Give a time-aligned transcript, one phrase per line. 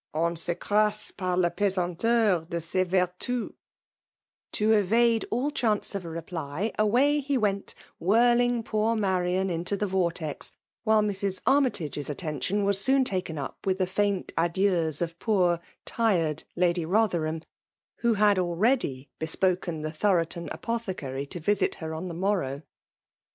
[0.15, 3.51] On s'ecrase par la pSsanteur de set vertus
[3.97, 4.17] /"
[4.53, 9.85] To evade all chance of a reply, away he went whirling poor Marian into the
[9.85, 10.53] vortex;
[10.83, 11.39] while Mrs.
[11.45, 17.43] Armytage*s attention was soon taken up with the faint adieus of poor, tired Lady Kotherham,
[17.97, 22.63] who had already bespoken the Thoroton apothecary to visit her on the morrow.